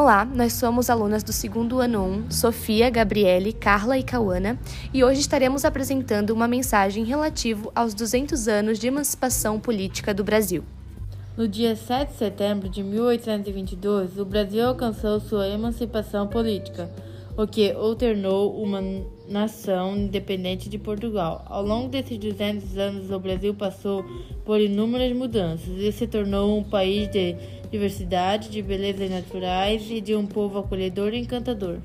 Olá, 0.00 0.24
nós 0.24 0.52
somos 0.52 0.88
alunas 0.88 1.24
do 1.24 1.32
segundo 1.32 1.80
ano 1.80 2.00
1, 2.28 2.30
Sofia, 2.30 2.88
Gabriele, 2.88 3.52
Carla 3.52 3.98
e 3.98 4.04
Cauana, 4.04 4.56
e 4.94 5.02
hoje 5.02 5.18
estaremos 5.18 5.64
apresentando 5.64 6.30
uma 6.30 6.46
mensagem 6.46 7.02
relativa 7.02 7.68
aos 7.74 7.94
200 7.94 8.46
anos 8.46 8.78
de 8.78 8.86
emancipação 8.86 9.58
política 9.58 10.14
do 10.14 10.22
Brasil. 10.22 10.62
No 11.36 11.48
dia 11.48 11.74
7 11.74 12.12
de 12.12 12.16
setembro 12.16 12.68
de 12.68 12.80
1822, 12.80 14.20
o 14.20 14.24
Brasil 14.24 14.68
alcançou 14.68 15.18
sua 15.18 15.48
emancipação 15.48 16.28
política, 16.28 16.88
o 17.38 17.46
que 17.46 17.72
o 17.72 17.94
tornou 17.94 18.60
uma 18.60 18.82
nação 19.28 19.96
independente 19.96 20.68
de 20.68 20.76
Portugal. 20.76 21.44
Ao 21.46 21.64
longo 21.64 21.88
desses 21.88 22.18
200 22.18 22.76
anos, 22.76 23.12
o 23.12 23.20
Brasil 23.20 23.54
passou 23.54 24.04
por 24.44 24.60
inúmeras 24.60 25.16
mudanças 25.16 25.68
e 25.68 25.92
se 25.92 26.08
tornou 26.08 26.58
um 26.58 26.64
país 26.64 27.08
de 27.08 27.36
diversidade, 27.70 28.48
de 28.48 28.60
belezas 28.60 29.08
naturais 29.08 29.88
e 29.88 30.00
de 30.00 30.16
um 30.16 30.26
povo 30.26 30.58
acolhedor 30.58 31.14
e 31.14 31.20
encantador. 31.20 31.78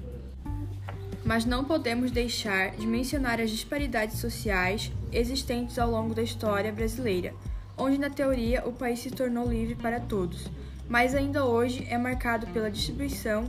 Mas 1.24 1.46
não 1.46 1.64
podemos 1.64 2.10
deixar 2.10 2.72
de 2.72 2.88
mencionar 2.88 3.40
as 3.40 3.52
disparidades 3.52 4.18
sociais 4.18 4.92
existentes 5.12 5.78
ao 5.78 5.92
longo 5.92 6.16
da 6.16 6.24
história 6.24 6.72
brasileira, 6.72 7.32
onde 7.78 8.00
na 8.00 8.10
teoria 8.10 8.68
o 8.68 8.74
país 8.74 8.98
se 9.02 9.12
tornou 9.12 9.48
livre 9.48 9.76
para 9.76 10.00
todos, 10.00 10.48
mas 10.90 11.14
ainda 11.14 11.46
hoje 11.46 11.86
é 11.92 11.98
marcado 11.98 12.48
pela 12.48 12.72
distribuição 12.72 13.48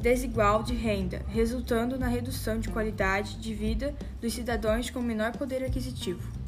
desigual 0.00 0.62
de 0.62 0.74
renda, 0.74 1.22
resultando 1.28 1.98
na 1.98 2.06
redução 2.06 2.58
de 2.58 2.68
qualidade 2.68 3.38
de 3.38 3.52
vida 3.52 3.94
dos 4.20 4.32
cidadãos 4.32 4.90
com 4.90 5.00
menor 5.00 5.32
poder 5.32 5.64
aquisitivo. 5.64 6.38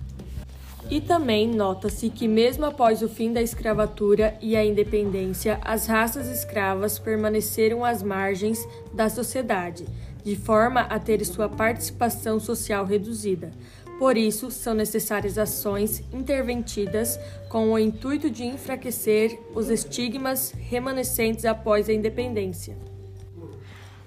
E 0.89 1.01
também 1.01 1.49
nota-se 1.49 2.09
que, 2.09 2.27
mesmo 2.27 2.65
após 2.65 3.03
o 3.03 3.09
fim 3.09 3.33
da 3.33 3.43
escravatura 3.43 4.37
e 4.41 4.57
a 4.57 4.65
independência, 4.65 5.61
as 5.63 5.87
raças 5.87 6.27
escravas 6.27 6.99
permaneceram 6.99 7.85
às 7.85 8.03
margens 8.03 8.67
da 8.93 9.09
sociedade, 9.09 9.87
de 10.25 10.37
forma 10.37 10.81
a 10.81 10.99
ter 10.99 11.25
sua 11.25 11.49
participação 11.49 12.41
social 12.41 12.85
reduzida. 12.85 13.51
Por 13.99 14.17
isso, 14.17 14.51
são 14.51 14.73
necessárias 14.73 15.37
ações 15.37 16.03
interventidas 16.13 17.21
com 17.51 17.71
o 17.71 17.79
intuito 17.79 18.31
de 18.31 18.45
enfraquecer 18.45 19.39
os 19.55 19.69
estigmas 19.69 20.53
remanescentes 20.53 21.45
após 21.45 21.89
a 21.89 21.93
independência. 21.93 22.90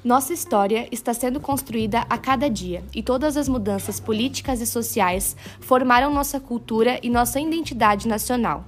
Nossa 0.03 0.33
história 0.33 0.85
está 0.91 1.13
sendo 1.13 1.39
construída 1.39 2.05
a 2.09 2.17
cada 2.17 2.49
dia 2.49 2.83
e 2.93 3.01
todas 3.01 3.37
as 3.37 3.47
mudanças 3.47 4.01
políticas 4.01 4.59
e 4.59 4.65
sociais 4.65 5.33
formaram 5.61 6.13
nossa 6.13 6.41
cultura 6.41 6.99
e 7.01 7.09
nossa 7.09 7.39
identidade 7.39 8.05
nacional. 8.05 8.65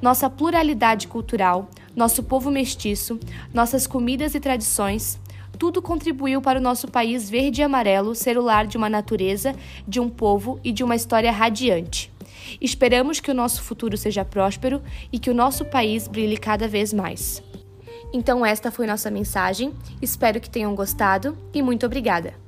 Nossa 0.00 0.30
pluralidade 0.30 1.08
cultural, 1.08 1.68
nosso 1.96 2.22
povo 2.22 2.48
mestiço, 2.48 3.18
nossas 3.52 3.88
comidas 3.88 4.36
e 4.36 4.40
tradições, 4.40 5.18
tudo 5.58 5.82
contribuiu 5.82 6.40
para 6.40 6.60
o 6.60 6.62
nosso 6.62 6.86
país 6.86 7.28
verde 7.28 7.60
e 7.60 7.64
amarelo 7.64 8.14
ser 8.14 8.38
o 8.38 8.42
lar 8.42 8.64
de 8.64 8.76
uma 8.76 8.88
natureza, 8.88 9.56
de 9.86 9.98
um 9.98 10.08
povo 10.08 10.60
e 10.62 10.70
de 10.70 10.84
uma 10.84 10.94
história 10.94 11.32
radiante. 11.32 12.12
Esperamos 12.60 13.18
que 13.18 13.32
o 13.32 13.34
nosso 13.34 13.62
futuro 13.62 13.96
seja 13.96 14.24
próspero 14.24 14.80
e 15.12 15.18
que 15.18 15.28
o 15.28 15.34
nosso 15.34 15.64
país 15.64 16.06
brilhe 16.06 16.36
cada 16.36 16.68
vez 16.68 16.92
mais. 16.92 17.42
Então, 18.12 18.44
esta 18.44 18.70
foi 18.70 18.86
nossa 18.86 19.10
mensagem. 19.10 19.74
Espero 20.00 20.40
que 20.40 20.50
tenham 20.50 20.74
gostado 20.74 21.36
e 21.52 21.62
muito 21.62 21.86
obrigada! 21.86 22.47